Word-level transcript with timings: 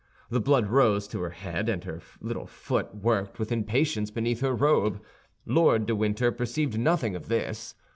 The 0.31 0.39
blood 0.39 0.65
rose 0.69 1.07
to 1.09 1.21
her 1.21 1.29
head, 1.29 1.69
and 1.69 1.83
her 1.83 2.01
little 2.21 2.47
foot 2.47 2.95
worked 2.95 3.37
with 3.37 3.51
impatience 3.51 4.09
beneath 4.09 4.39
her 4.39 4.55
robe. 4.55 4.99
Lord 5.45 5.85
de 5.85 5.95
Winter 5.95 6.31
perceived 6.31 6.79
nothing 6.79 7.15
of 7.15 7.27
this. 7.27 7.75